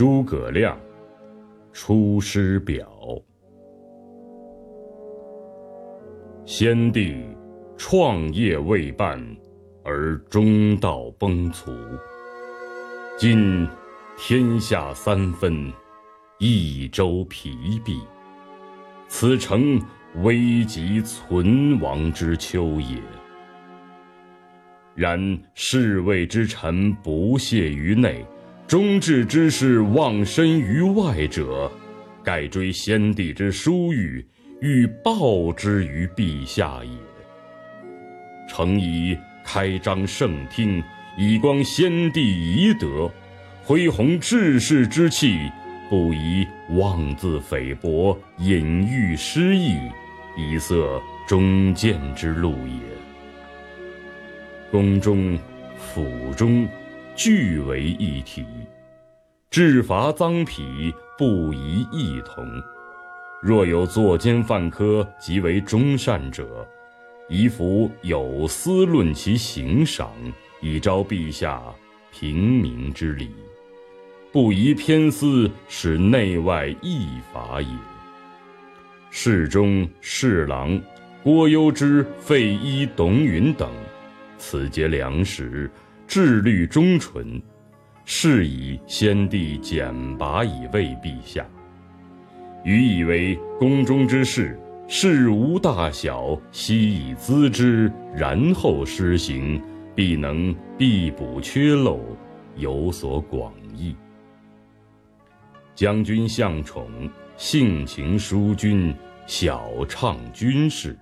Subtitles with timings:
[0.00, 0.74] 诸葛亮
[1.74, 2.90] 《出师表》：
[6.46, 7.22] 先帝
[7.76, 9.22] 创业未半，
[9.84, 11.76] 而中道崩殂。
[13.18, 13.68] 今
[14.16, 15.70] 天下三分，
[16.38, 18.00] 益州疲弊，
[19.06, 19.78] 此诚
[20.22, 23.02] 危急存亡之秋也。
[24.94, 28.24] 然侍卫之臣不懈于内，
[28.70, 31.68] 忠志之士忘身于外者，
[32.22, 34.24] 盖追先帝之殊遇，
[34.60, 36.90] 欲报之于陛下也。
[38.48, 40.80] 诚宜开张圣听，
[41.18, 43.10] 以光先帝遗德，
[43.64, 45.50] 恢弘志士之气，
[45.88, 49.80] 不宜妄自菲薄，隐喻失意，
[50.36, 50.76] 以塞
[51.26, 52.80] 忠谏之路也。
[54.70, 55.36] 宫中、
[55.76, 56.68] 府中，
[57.22, 58.46] 俱为一体，
[59.50, 62.42] 治罚赃匹不宜异同。
[63.42, 66.66] 若有作奸犯科及为忠善者，
[67.28, 70.10] 宜服有司论其刑赏，
[70.62, 71.62] 以昭陛下
[72.10, 73.28] 平明之礼，
[74.32, 77.68] 不宜偏私，使内外异法也。
[79.10, 80.80] 侍中、侍郎
[81.22, 83.70] 郭攸之、费祎、董允等。
[84.38, 85.70] 此皆良实，
[86.10, 87.40] 志虑忠纯，
[88.04, 91.46] 是以先帝简拔以慰陛下。
[92.64, 99.62] 予以为宫中之事，事无大小，悉以咨之，然后施行，
[99.94, 102.00] 必能必补缺漏，
[102.56, 103.94] 有所广益。
[105.76, 106.90] 将军向宠，
[107.36, 108.92] 性情淑均，
[109.28, 110.98] 晓畅军事。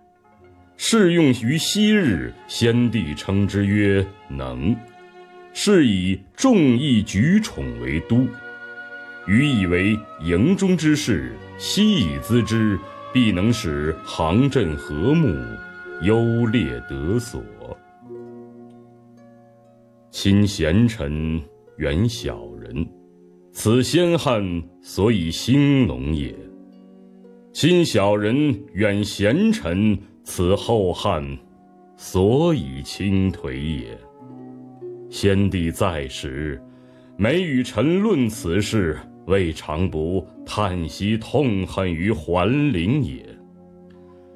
[0.77, 4.77] 适用于昔日，先帝称之曰能，
[5.61, 8.25] 是以众议举宠为都。
[9.27, 12.79] 予以为营中之事，悉以咨之，
[13.13, 15.27] 必能使行阵和睦，
[16.03, 17.43] 优劣得所。
[20.13, 21.43] 亲贤臣，
[21.79, 22.89] 远小人，
[23.51, 26.33] 此先汉所以兴隆也；
[27.53, 29.99] 亲小人，远贤臣。
[30.23, 31.37] 此后汉
[31.97, 33.99] 所以倾颓也。
[35.11, 36.61] 先帝在时，
[37.17, 43.25] 每与臣论此事，未尝不叹息痛恨于桓灵也。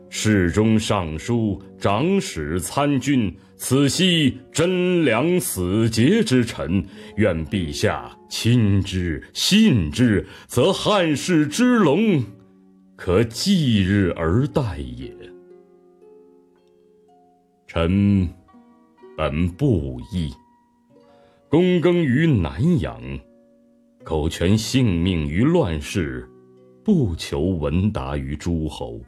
[0.08, 6.84] 侍中、尚书、长史、参军，此悉贞良死节之臣，
[7.16, 12.22] 愿陛下亲之信之，则汉室之隆，
[12.94, 15.10] 可继日而待也。
[17.66, 18.28] 臣
[19.16, 20.30] 本布衣，
[21.52, 22.98] 躬耕于南阳，
[24.02, 26.26] 苟全性命于乱世，
[26.82, 28.98] 不求闻达于诸侯。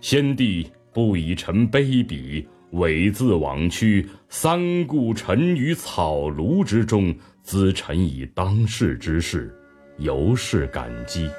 [0.00, 7.14] 先帝不以臣卑鄙，猥自枉屈，三顾臣于草庐之中，
[7.46, 9.56] 咨臣以当世之事，
[9.98, 11.30] 由是感激，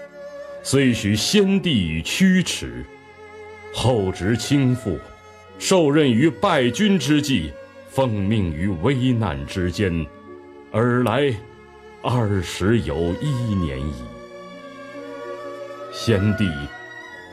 [0.63, 2.85] 遂许先帝以驱驰，
[3.73, 4.97] 后值倾覆。
[5.57, 7.51] 受任于败军之际，
[7.99, 9.91] 奉命于危难之间，
[10.71, 11.35] 尔来
[12.01, 13.93] 二十有一年矣。
[15.91, 16.45] 先帝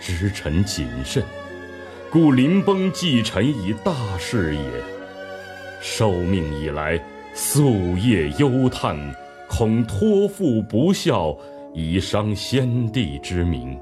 [0.01, 1.23] 知臣谨慎，
[2.11, 4.61] 故临崩寄臣以大事也。
[5.81, 7.01] 受命以来，
[7.33, 8.99] 夙夜忧叹，
[9.49, 11.39] 恐托付不效，
[11.75, 13.79] 以伤先帝之名，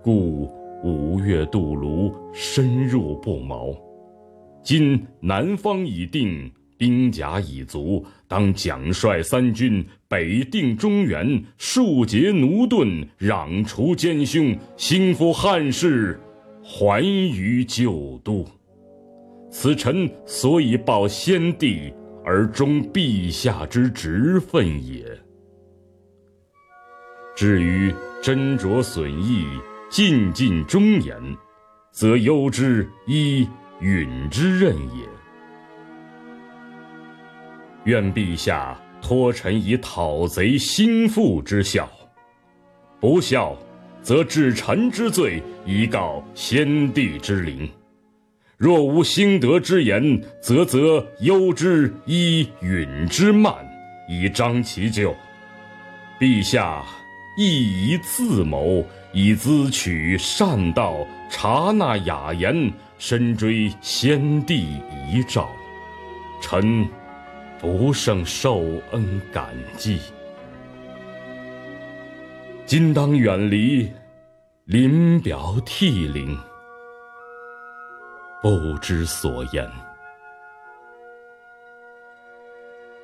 [0.00, 0.48] 故。
[0.84, 3.74] 五月渡泸，深入不毛。
[4.68, 16.20] 今南方已定，兵甲已足，当奖率三军，北定中原，庶竭奴钝，攘除奸凶，兴复汉室，
[16.62, 18.44] 还于旧都。
[19.50, 21.90] 此臣所以报先帝
[22.22, 25.02] 而忠陛下之职分也。
[27.34, 27.90] 至于
[28.22, 29.46] 斟酌损益。
[29.90, 31.16] 尽尽忠言，
[31.90, 33.48] 则攸之一
[33.80, 35.08] 允之任也。
[37.84, 41.88] 愿陛下托臣以讨贼兴复之效，
[43.00, 43.56] 不效，
[44.02, 47.68] 则治臣之罪，以告先帝之灵。
[48.56, 53.54] 若无兴德之言，则则攸之依允之慢，
[54.08, 55.14] 以彰其咎。
[56.18, 56.84] 陛下
[57.38, 58.84] 亦宜自谋。
[59.14, 60.94] 以咨取善道，
[61.30, 64.76] 察纳雅言，深追先帝
[65.08, 65.48] 遗诏，
[66.42, 66.86] 臣
[67.60, 70.00] 不胜受恩感激。
[72.66, 73.88] 今当远离，
[74.64, 76.36] 临表涕零，
[78.42, 79.87] 不知所言。